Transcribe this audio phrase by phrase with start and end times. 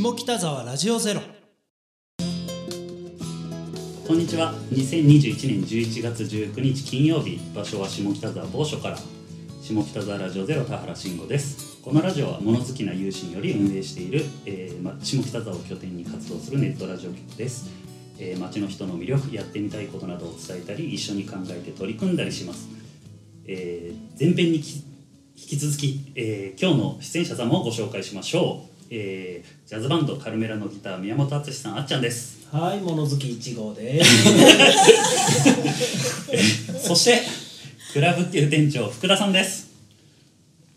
[0.00, 1.20] 下北沢ラジオゼロ。
[4.06, 4.54] こんにちは。
[4.70, 7.40] 2021年11月19日金曜日。
[7.52, 8.98] 場所は下北沢某所から。
[9.60, 11.82] 下北沢ラジオゼロ田原慎吾です。
[11.82, 17.68] このラジオは物好きな有志により運営している、えーま、下北沢を拠点に活動するネットラジオ局です、
[18.20, 22.68] えー街の人の魅力やってみたいことなどを伝えたり一緒に考えて取り組んだりします、
[23.48, 24.84] えー前編にき引
[25.34, 32.46] き続き、えー今日の出演者様をご紹介しましょう、えージャズバンドカルメラのギター宮本敦さんあっちゃんです。
[32.50, 34.34] はい物好き1号です。
[36.88, 37.20] そして
[37.92, 39.68] クラブっていう店長福田さんです。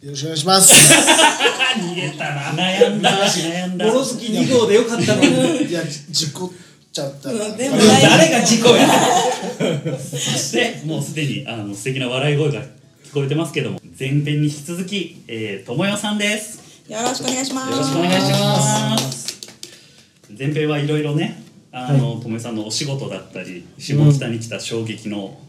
[0.01, 0.73] よろしくお願いします。
[1.79, 2.41] 逃げたな。
[2.51, 3.25] 悩んだ。
[3.25, 3.85] 悩んだ。
[3.85, 5.23] 物好き2号でよかったの。
[5.23, 6.51] にいや、じ事故っ
[6.91, 7.49] ちゃったら。
[7.55, 8.89] でも誰が事故や。
[9.97, 12.61] そしてもうすでにあの素敵な笑い声が
[13.11, 17.71] 聞こえてますけども前編に引き続き、えー、ともよさんですよろしくお願いします。
[17.71, 19.39] よろしくお願いします。
[20.37, 25.39] 前編はいろいろねあの、ともよさんのお仕事だったり下北に来た衝撃の,、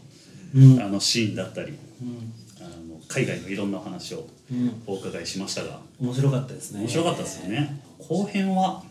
[0.55, 0.81] うん。
[0.81, 1.77] あのシーンだったり、
[2.61, 4.83] あの海外のいろんなお話をうん。
[4.87, 5.81] お伺いしましたが。
[5.99, 6.79] 面白かったですね。
[6.79, 7.77] 面白かったですよね。
[7.99, 8.85] 後編ははい。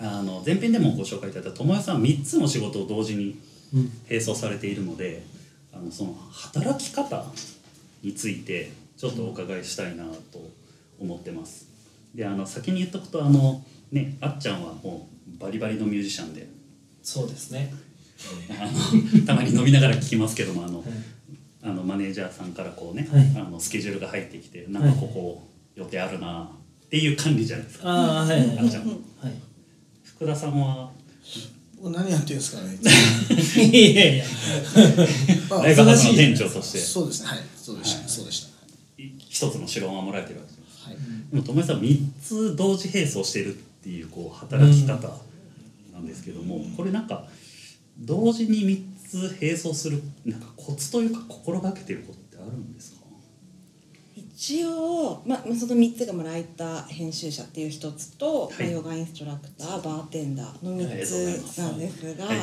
[0.00, 3.38] あの前編でもご紹介いただいた友よさん3つの仕事を同時に
[3.72, 3.92] うん。
[4.10, 5.22] 並走されているので
[5.72, 7.24] あのその働き方
[8.02, 10.61] についてちょっとお伺いしたいなと
[11.02, 11.68] 思ってます。
[12.14, 16.48] であの先に言っとくとあのねあっちゃんはもうバリバリのミュージシャンで。
[17.02, 17.72] そうですね。
[18.50, 18.70] あ
[19.20, 20.88] のたまに飲みながら聞きますけどもあの、はい。
[21.64, 23.32] あのマネージャーさんからこうね、はい。
[23.36, 26.50] あのスケジュールが入ってきてなんかここ予定あるな
[26.84, 27.88] っていう管理じゃないですか。
[27.88, 28.38] ああはい。
[28.38, 28.94] はいあっちゃんは。
[28.94, 28.98] い。
[30.04, 30.90] 福田さんは？
[31.82, 32.78] 何やってるんですかね。
[33.72, 34.24] いやいや
[35.50, 36.78] まあライブハウスの店長として。
[36.78, 37.28] そうですね。
[37.30, 37.38] はい。
[37.56, 38.08] そうでした。
[38.08, 38.52] そうでした。
[39.18, 40.51] 一つの城を守られてるわけ
[40.84, 40.96] はい。
[41.30, 45.08] でも友也さん3つ同時並走してるっていうこう働き方
[45.92, 47.26] なんですけども、これなんか
[47.98, 48.60] 同時に
[49.08, 53.02] 3つ並走するなんかコツというか心がけてることってあるんですか？
[54.16, 58.62] 一応、まあ、その3つがまあライター編集者っていう一つと、はい。
[58.64, 61.54] まあヨガインストラクターバーテンダーの3ありがとうございます。
[61.54, 62.36] つなんですが、はい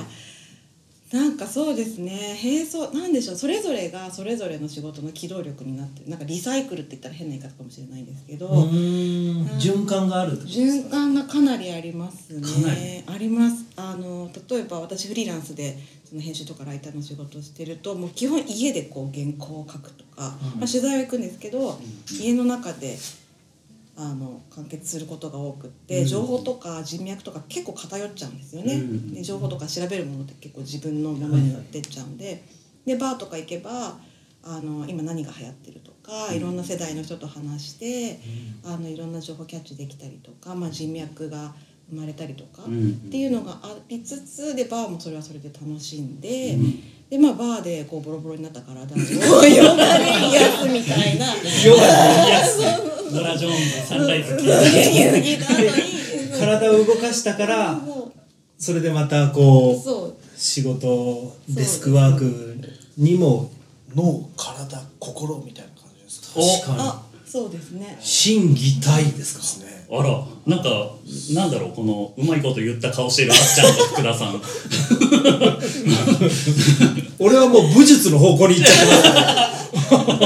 [1.12, 2.38] なんかそうですね。
[2.44, 3.36] 並走なんでしょう。
[3.36, 13.04] それぞれがそれぞれの仕事の機動力になってるなんかリサイクルって言ったら変な言い方かもしれないんですけど、循環がある循環がかなりありますね。
[13.08, 13.66] あります。
[13.76, 21.80] あの例えば私フリーランスでその編集とかライターの仕事をしてるともう基本家でこう原稿を書くとか、まあ、取材は行くんですけど、
[22.22, 22.98] 家の中で
[24.02, 26.06] あの完結することが多くって、うん。
[26.06, 29.14] 情報とか人脈とか結構偏っちゃうんですよね、うん。
[29.14, 32.46] で情報とか調べるものって結構自分のものになってっちゃうんで、
[32.86, 33.98] でバーとか行けば
[34.42, 38.20] あの今何が流行ってるとか、いろんな世代の人と話して、
[38.64, 41.54] あのいろんな情報キャッチできたりとか、まあ、人脈が
[41.90, 42.90] 生まれたりとか、うん。
[42.90, 46.58] っていうのがありつつでバーもそれはそれで楽しんで、
[47.10, 48.98] でまあバーでこうボロボロになった体を
[49.44, 51.26] ヨガで癒すみたいな。
[53.12, 54.36] ノラ・ジョーンズサンライズ
[56.38, 58.12] 体を動かしたからも
[58.58, 59.78] それでまたこう
[60.38, 62.58] 仕事デスクワーク
[62.98, 63.52] にも
[63.96, 66.40] 脳、体、心みたいな感じですか？
[66.40, 66.44] お。
[66.62, 67.98] 確かあそうですね。
[68.00, 69.66] に心技体ですか？
[69.66, 69.70] ね。
[69.92, 70.70] あらなんか
[71.34, 74.40] なんだろうこのうまいこと言った顔してるあっちゃんと福田さん。
[77.20, 79.08] 俺はもう武術の方向に行っちゃってます。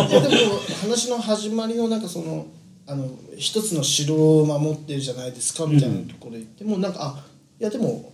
[0.09, 2.45] いやでも話の始まりのなんかその
[2.85, 7.25] あの一つの城を守ってるじゃないですかみたいなところで言ってもなんかあ
[7.59, 8.11] いやでも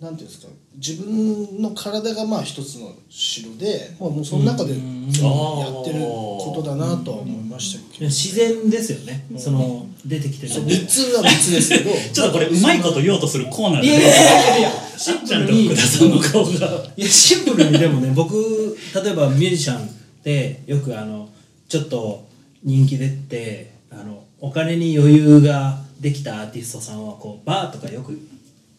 [0.00, 9.26] なんていうんですか自分の体がまあ一つの城でもうもうその中でやってることだなとは思いましたけど自然ですよね。
[9.36, 10.52] その出てきてる。
[10.52, 11.90] そう3つは3つですけど。
[12.12, 13.88] ちょっとこれうまいこと言おうとするコーナーで。
[13.88, 14.68] いやいやいやいや。
[14.70, 16.50] あっちゃんと福田さんの顔が
[16.96, 19.90] いやシンプルにでもね僕例えばミュージシャンっ
[20.22, 21.28] てよくあの
[21.68, 22.26] ちょっと
[22.62, 28.18] 人気出てあのお金に余裕ができたアーティストさんはこうバーとかよく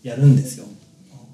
[0.03, 0.65] やるんですよ。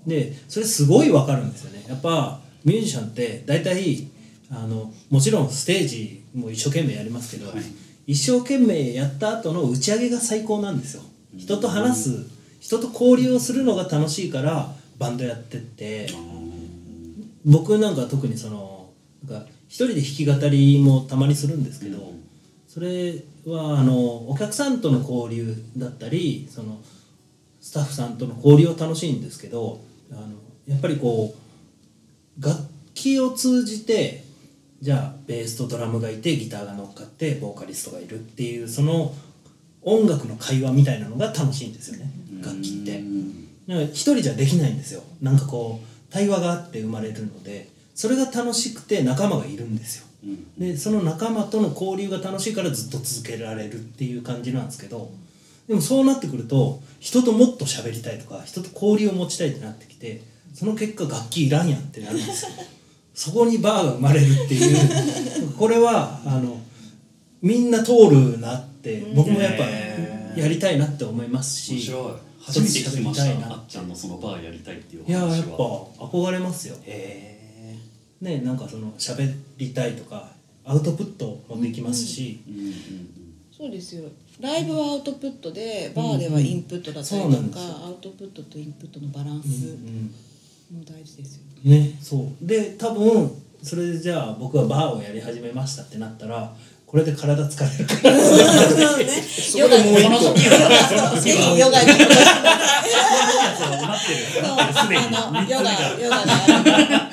[0.08, 1.86] でそれすごいわかるんですよね。
[1.88, 4.08] やっぱミュージシャンって大体
[4.50, 7.64] あのもちろんステージも一生懸命やりますけど、はい。
[8.08, 11.04] 一生懸命やった後の打ち上げが最高なんですよ。
[11.38, 12.26] 人と話す
[12.60, 16.10] 人と交流をするのが楽しいからバンドやってって。
[17.48, 18.90] 僕なんか特にその
[19.28, 22.14] なんか一人で弾き語りもたまにするんですけど、
[22.68, 23.14] それ
[23.46, 26.80] はあのお客さんとの交流だったりその
[27.62, 29.82] スタッフさんとの交流を楽しいんですけど
[30.12, 30.22] あの
[30.68, 31.36] やっぱりこ
[32.40, 32.60] う楽
[32.94, 34.24] 器を通じて
[34.82, 39.14] じゃあベースとドラムがいてギターが乗っかってボーカリストがいるっていうその
[39.82, 42.12] 音楽の会話みたいなのが楽しいんですよね。
[42.44, 43.04] 楽器って。
[43.68, 45.04] から一人じゃできないんですよ。
[45.22, 50.06] なんかこう対話があって生まれるのでそれが楽しくて仲間がいるんですよ。
[50.26, 50.60] うん。
[50.60, 55.10] でその仲間との交流が楽しいからずっと続けられるっていう感じなんですけど
[55.68, 60.22] でもそうなってくると人ともっと喋りたいとか人と交流を持ちたいってなってきて
[60.54, 62.52] その結果楽器いらんやんってなるんですよ。
[63.16, 64.74] そこにバーが生まれるってい
[65.46, 65.52] う。
[65.58, 66.60] これはあの
[67.42, 69.64] みんな通るなって僕もやっぱ
[70.40, 72.26] やりたいなって思いますし面白い。
[72.42, 73.54] 初めて聞きました。
[73.54, 75.36] あっちゃんのそのバーやりたいっていういや話は。
[75.38, 75.54] やっぱ
[76.06, 76.76] 憧れますよ。
[76.84, 77.35] へ
[78.26, 80.30] ねなんかその喋りたいとか
[80.66, 82.42] アウトプットもできますし、
[83.56, 84.10] そうですよ
[84.42, 89.78] ライブはアウトプットでバーではインプットだったりとか、うんですよアウトプットとインプットのバランス
[90.74, 93.32] も大事ですよね、うんねそうで多分
[93.64, 96.54] それでじゃあ僕はバーをやり始めましたってなったら
[96.86, 100.26] これで体疲れるからねそこでもう一個
[101.58, 101.90] ヨガに
[105.50, 107.05] ヨガヨガが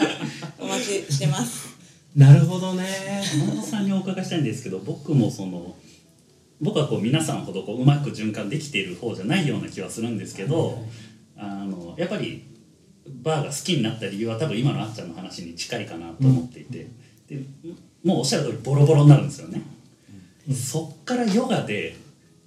[1.22, 1.76] してます。
[2.16, 3.22] なるほどね。
[3.38, 5.76] 山田さんにお伺いしたいんですけど僕もその
[6.60, 10.78] 僕はこう皆さんほどこううまく循環できている方じゃないような気はするんですけど、
[11.36, 12.44] あのやっぱり
[13.06, 16.88] バーが好きになった理由は多分今のあっちゃんの話に近いかなと思っていて、
[17.28, 17.42] で
[18.04, 19.62] もうおっしゃる通りボロボロになるんですよね、
[20.52, 21.96] そっからヨガで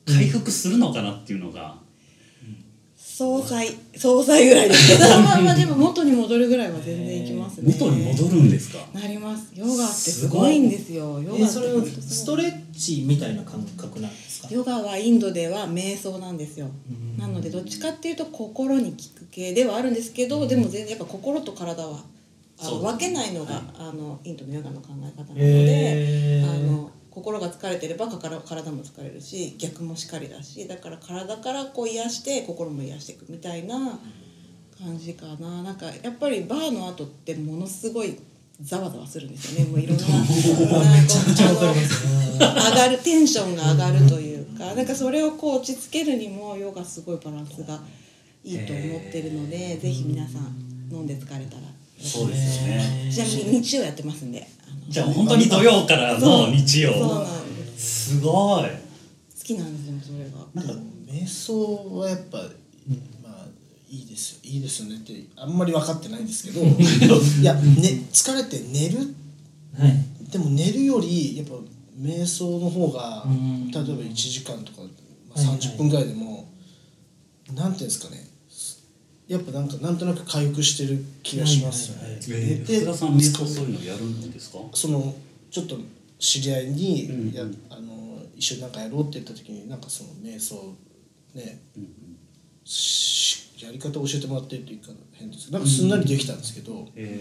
[0.05, 1.77] 回復するのかなっていうのが、
[3.17, 5.09] 総裁総裁ぐらいですけど。
[5.21, 7.73] まあまあでも元に戻るぐらいは全然いきますね。
[7.73, 9.53] 元に戻るんですか、なります。
[9.55, 10.59] ヨガってすごい。
[10.59, 11.21] んですよ。
[11.21, 14.49] ヨガってえそれは本当すストレッチみたいな感覚なんですか？
[14.51, 16.67] ヨガはインドでは瞑想なんですよ。
[16.89, 17.17] うん。
[17.17, 22.03] なのでどっちかっていうと心に効く系ではあるんですけどでも全然やっぱ心と体は
[22.59, 23.63] あの分けないのが、はい。
[23.79, 33.97] あのインドのヨガの考え方なので、あの心が疲れてればから体も疲れるし逆もしかりだしだから体からこう癒して心も癒していくみたいな
[34.77, 35.63] 感じかな。
[35.63, 38.17] なんかやっぱりバーの後ってものすごい
[38.61, 39.71] ざわざわするんですよね。
[39.71, 40.03] もういろんな
[42.35, 47.79] 上がるテンションが上がるというかなんかそれをこう落ち着けるにもヨガすごいバランスが
[48.43, 50.53] いいと思ってるのでぜひ皆さん
[50.91, 51.61] 飲んで疲れたら
[51.97, 53.09] そうですよね。
[53.09, 54.45] ちなみに日曜やってますんで
[54.87, 56.93] じゃあ本当に土曜からの日曜。
[57.77, 58.17] す。
[58.17, 58.63] すごい。
[58.63, 58.69] 好
[59.43, 60.45] きなんですよそれが。
[60.53, 63.45] なんか瞑想はやっぱ、まあ
[63.89, 69.15] いいですよいいですよねってあんまり分かってないんですけど いや、ね、疲れて寝る。
[69.77, 70.31] はい。
[70.31, 71.55] でも寝るよりやっぱ
[71.99, 73.71] 瞑想の方がうん。
[73.71, 74.87] 例えば1時間とか、ま
[75.35, 76.47] あ、はいはい30分ぐらいでも、
[77.53, 78.27] なんていうんですかね
[79.27, 82.03] やっぱなんかなんとなく回復してる気がしますよね。
[82.03, 84.59] はいはいはいえー、で福田さんそういうのやるんですか？
[84.73, 85.15] その
[85.49, 85.77] ちょっと
[86.19, 90.75] 知り合いに、うんやあの一緒になんかやろうって言った時になんかその瞑想
[91.33, 91.59] ね、
[92.63, 97.19] しやり方を教えてもらってるっていうか変ですなんかすんなりできたんですけど、え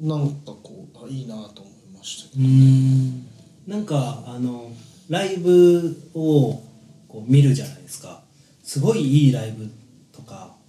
[0.00, 3.26] なんかこうあいいなと思いましたけうーん。
[3.66, 4.72] なんかあの
[5.08, 6.62] ライブを
[7.08, 8.22] こう見るじゃないですか。
[8.62, 9.79] すごいいいライブとか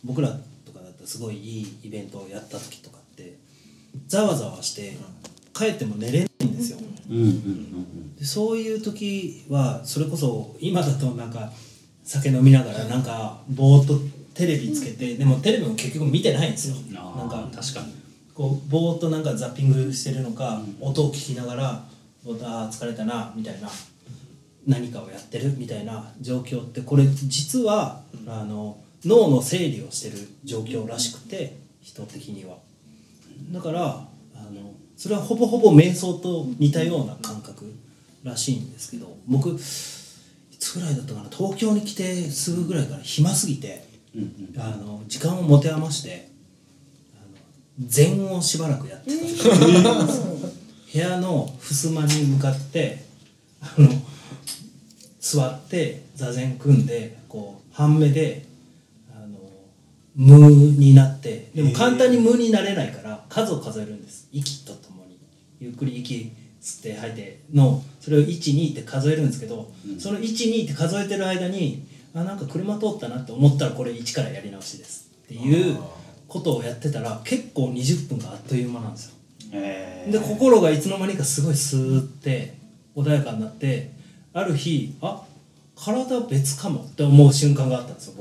[0.03, 0.29] 僕ら
[0.65, 3.37] とかだったらすごいいいイベントをやった時とかって
[4.07, 4.97] ざわざわして
[5.53, 6.79] 帰っても寝れないんですよ。
[6.79, 8.15] ー、うんうんうん。
[8.15, 11.51] でそういう時はそれこそ今だとなんか
[12.03, 13.99] 酒飲みながらなんかぼーっと
[14.33, 16.75] テレビつけてでもテレビも結局見てないんですよ。
[16.93, 18.01] なんかー確かに。
[18.33, 21.85] こうぼーっとなんかザッピングしてるのか、音を聞きながら
[22.23, 23.69] 「ぼーっとあー疲れたな」みたいな
[24.65, 32.57] 何かをやってるみたいな状況ってこれ実は、あの脳の整理をしてる状況らしくて人的には。
[33.51, 34.07] だからあ
[34.51, 37.73] のそれはほぼほぼ瞑想と似たような感覚
[38.23, 39.57] らしいんですけど僕い
[40.59, 43.89] つぐらいだったかな東京に来てすぐぐらいから暇すぎて。
[44.15, 46.29] うんうんあの時間を持て余して
[47.15, 50.35] あの禅をしばらくやってたんですよ
[50.93, 53.05] 部屋の襖に向かって
[53.61, 53.87] あの
[55.19, 58.45] 座って座禅組んでこう半目で
[60.15, 64.27] 無になってでも簡単に無になれないから数を数えるんです。
[64.31, 65.17] 息とともに。
[65.59, 75.09] ゆっくり息吸って吐いてのそれを12って数えるんですけど、その12って数えてる間にあなんか車通ったなって思ったらこれ1からやり直しです。
[75.23, 75.79] っていう
[76.27, 79.15] ことをやってたら結構20分があっという間なんですよ。
[79.53, 82.55] えで心がいつの間にかすごいスーって
[82.95, 83.91] 穏やかになって
[84.33, 85.23] ある日あ
[85.75, 88.20] 体別かもって思う瞬間があったんですよ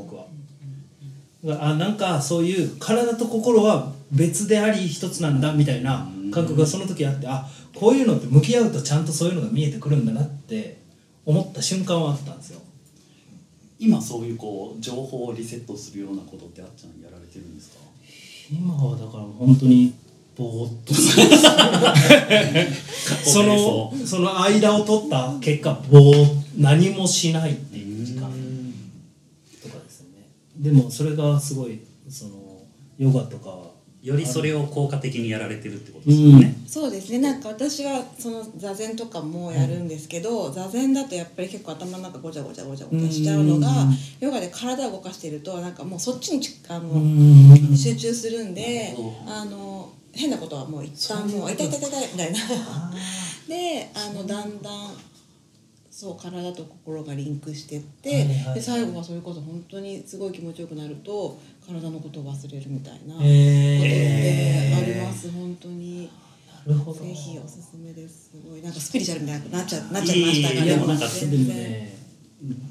[1.47, 10.79] あなんかそういう体と心は別であり一つなんだみたいな感覚がその時あってあこういうのって向き合うとちゃんとそういうのが見えてくるんだなって
[11.25, 12.61] 思った瞬間はあったんですよ。
[13.79, 17.77] 今そういうこう情報をリセットするようなことってあっちゃんやられてるんですか？
[18.53, 19.95] 今はだから本当に
[20.37, 20.93] ぼーっと
[23.25, 26.27] そのその間を取った結果ぼー
[26.59, 27.90] 何もしないっていう
[30.61, 32.63] でもそれがすごいその
[32.99, 33.71] ヨガとかは
[34.03, 37.19] よりそれを効果的にやられてるってことですよね、そうですね。
[37.19, 43.97] なんか私はその座禅とかもやるんですけど、座禅だとやっぱり結構頭の中ごちゃごちゃごちゃごちゃしちゃうのがうん。
[44.21, 47.77] ヨガで体を動かしてるとなんかもうそっちにちあの、うん。
[47.77, 48.95] 集中するんで
[49.27, 52.39] あの変なことはもう一旦もう「痛い痛い痛い痛い」みたいな。
[53.49, 54.95] であのだんだん
[56.01, 66.11] そう体と心がリンクしてって、はいはいはいで最後はそれこそ本当にすごい気持ちよくなると体のことを忘れるみたいなことってあります、本当に。
[66.67, 67.01] なるほど。
[67.01, 68.31] ぜひおすすめです。
[68.31, 68.63] すごい。
[68.63, 71.39] なんかスピリチュアルみたいになっちゃなっちゃいましたが、いいいいでもなんかで全然。
[71.47, 71.97] もね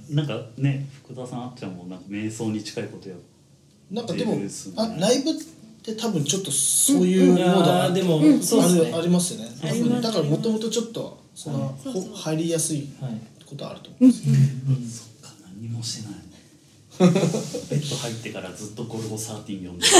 [0.09, 3.15] なんかね福田さんあっちゃんもなんか瞑想に近いことや
[3.91, 5.33] なんかでもですねあライブっ
[5.83, 8.81] て多分ちょっとそういうモードがああーでもうんそうですね。
[8.87, 10.01] あるありますよね。
[10.01, 11.93] だからもともとちょっとその、そう。
[11.93, 13.13] そうほ入りやすいはい
[13.45, 14.35] ことあると思うんですよ、
[15.21, 16.19] そっか何もしてない。
[16.99, 17.05] ベ
[17.77, 19.91] ッド入ってからずっとゴルゴ13読んでる。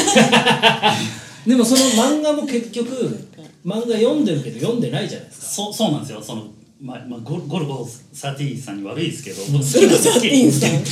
[1.48, 2.90] でもその漫画も結局
[3.66, 5.48] 漫画読んでるけど読んでないじゃないですか。
[5.48, 6.22] そうそうなんですよ。
[6.22, 6.48] その
[6.82, 10.86] まあまあ、ゴルゴルゴ13さんに悪いですけど、ゴルゴ13さん。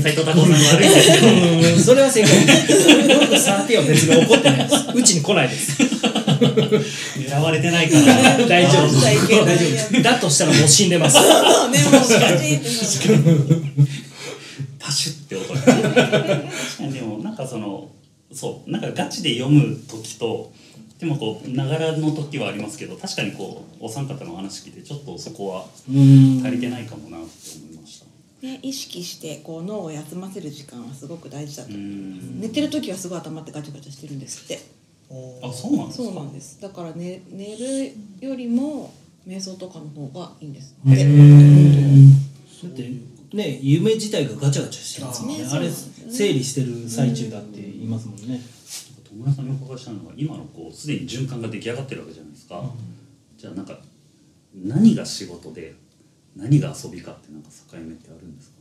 [0.00, 1.28] 斉藤孝さんに悪いですけど。
[1.28, 1.78] うん。
[1.78, 2.46] それは正解。
[2.46, 2.88] です
[3.20, 4.74] 僕サーティは別に怒ってないです。
[4.94, 5.82] うちに来ないです
[7.18, 9.00] 狙われてないから 大丈夫。
[9.00, 9.26] 大丈
[9.98, 10.02] 夫。
[10.02, 11.16] だとしたらもう死んでます。
[11.18, 11.22] そ
[11.66, 12.02] うねもう
[14.78, 16.92] パシュって音が確かに。
[16.92, 17.88] でもなんかその
[18.32, 20.52] そうなんかガチで読む時と
[20.98, 26.42] でもこうながらの時はありますけど確かにこうお三方の話聞いてちょっとそこはうん。
[26.44, 27.26] 足りてないかもなって
[27.56, 28.06] 思いました。
[28.46, 32.40] ね、意識してこう脳を休ませる時間はすごく大事だとう思う、ん。
[32.40, 34.60] 寝てる時はすごい頭ってガチャガチャしてるんですって
[35.10, 36.04] あそうなんですか？
[36.04, 36.60] そうなんです。
[36.60, 38.92] だから、ね、寝るよりも
[39.26, 42.12] 瞑想とかの方がいいんですへでー
[42.62, 42.90] だって
[43.36, 45.46] ね夢自体がガチャガチャしてるんですもんね。
[45.50, 48.40] あれ整理してる最中だって言いますもんね。
[49.10, 52.62] 友達さんにお伺いしたのが今のこうすでに循環が出来上がってるわけじゃないですか、
[53.36, 53.78] じゃあなんか
[54.54, 55.74] 何が仕事で
[56.36, 58.56] 何が遊びかってなんか境目ってあるんですか？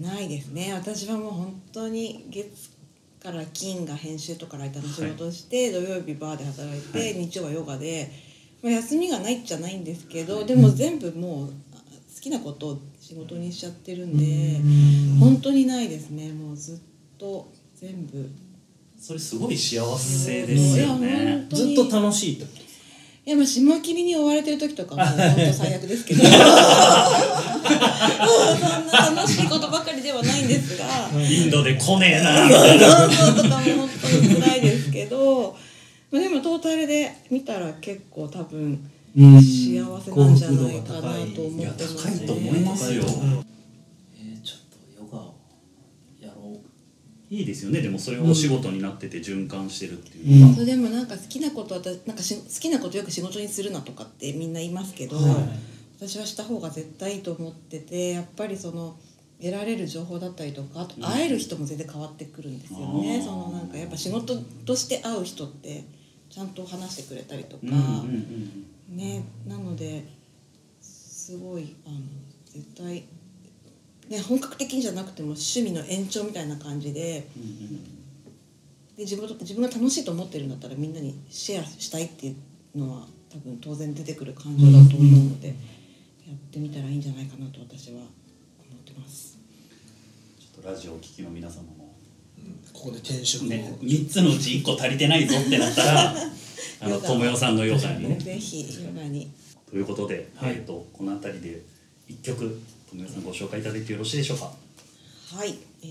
[0.00, 0.72] ないですね。
[0.74, 2.50] 私はもう本当に月
[3.22, 7.14] から金が編集とかライターの仕事をして、土曜日バーで働いて、はい。
[7.14, 8.10] 日曜はヨガで、
[8.62, 14.60] まあ、休みがないっちゃないんですけど、でも全部もうあ好きなことを仕事にしちゃってるんで、
[15.20, 16.32] 本当にないですね。
[16.32, 16.78] もうずっ
[17.16, 18.28] と全部。
[18.98, 21.46] それすごい幸せですよね。
[21.50, 22.61] ずっと楽しいってこと
[23.24, 26.24] いやまあ締め切りに追われてる時とかも本当最悪ですけど。
[26.26, 26.30] そ
[29.10, 30.86] んな楽しいことばかりではないんですが。
[31.14, 35.56] インドで来ねえなとかも本当に辛いですけど、
[36.10, 39.40] まあ、でもトータルで見たら結構多分うん。
[39.40, 41.62] 幸せなんじゃないかなと思ってますね。
[41.62, 41.62] い。
[41.62, 44.58] や高いと思いますよえーちょっ
[44.98, 45.34] とヨガを
[46.20, 46.60] やろう
[47.32, 47.80] いいですよね。
[47.80, 55.26] でもそれをお仕事になってて循環してるっていうのが、そうでもなんか好きなこと私なんかし好きなことよく仕事にするなとかってみんな言いますけど、はい。
[55.98, 58.96] 私はした方が絶対いいと思っててやっぱりその
[59.40, 64.36] 得られる情報だったりとかあと会える人も全然変わってくるんですよね、うんそのなんかやっぱ仕事
[64.66, 65.84] として会う人って
[66.28, 67.76] ちゃんと話してくれたりとか、うんうん
[68.90, 68.96] うん。
[68.96, 69.24] ね。
[69.46, 70.04] なので
[70.80, 71.96] すごいあの
[72.44, 73.04] 絶対
[74.08, 78.02] ね本格的にじゃなくても趣味の延長みたいな感じでうんうん
[78.96, 82.36] で自分と自分が楽しいと思ってるんだったらみんなにシェアしたいってい
[82.74, 85.54] うのは多分当然出てくる感情だと思うので、や
[86.34, 88.08] ってみたらいいんじゃないかなと私は思っ
[88.84, 89.38] てます。
[90.38, 91.94] ちょっとラジオをお聞きの皆様も。
[92.74, 96.14] ここで転職を、ね3つのうち1個足りてないぞってなったら
[96.80, 99.30] あの友よさんのヨガにぜひヨガに。
[99.70, 100.52] ということで、はい。
[100.52, 101.62] えー、とこの辺りで
[102.10, 102.60] 1曲
[102.94, 104.52] 友よさんご紹介いただいてよろしいでしょうか？
[105.34, 105.86] はい、え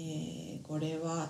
[0.64, 1.30] ーこれは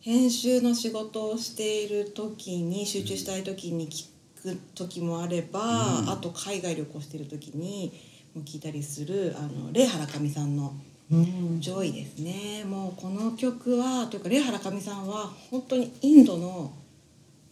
[0.00, 4.06] 編集の仕事をしている時に集中したい時に聞
[4.40, 5.60] く時もあれば、
[6.00, 6.10] うん。
[6.10, 7.92] あと海外旅行してる時に
[8.34, 10.76] も聞いたりするあのレイハラカミさんの
[11.10, 12.64] うん「ジョイ」ですね。
[12.64, 16.72] もうこの曲はというかレイハラカミさんは本当にインドの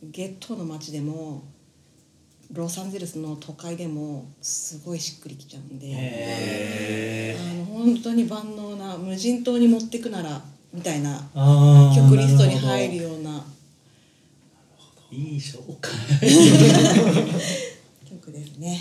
[0.02, 1.42] ゲットーの街でも
[2.53, 5.87] ロサンゼルスの都会でもすごいしっくりきちゃうんで。
[5.91, 10.41] へあの本当に万能な無人島に持ってくなら
[10.73, 11.29] みたいな
[11.95, 13.45] 曲リストに入るような
[15.11, 15.93] いい紹介
[18.09, 18.81] 曲ですね。